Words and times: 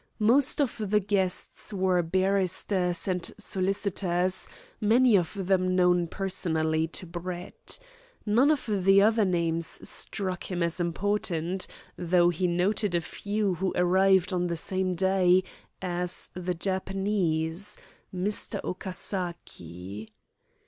Most 0.17 0.59
of 0.59 0.77
the 0.89 0.99
guests 0.99 1.71
were 1.71 2.01
barristers 2.01 3.07
and 3.07 3.31
solicitors, 3.37 4.47
many 4.79 5.15
of 5.15 5.31
them 5.45 5.75
known 5.75 6.07
personally 6.07 6.87
to 6.87 7.05
Brett. 7.05 7.77
None 8.25 8.49
of 8.49 8.65
the 8.67 8.99
other 9.03 9.25
names 9.25 9.87
struck 9.87 10.49
him 10.49 10.63
as 10.63 10.79
important, 10.79 11.67
though 11.99 12.29
he 12.29 12.47
noted 12.47 12.95
a 12.95 13.01
few 13.01 13.53
who 13.53 13.73
arrived 13.75 14.33
on 14.33 14.47
the 14.47 14.57
same 14.57 14.95
day 14.95 15.43
as 15.83 16.31
the 16.33 16.55
Japanese, 16.55 17.77
"Mr. 18.11 18.59
Okasaki." 18.63 20.11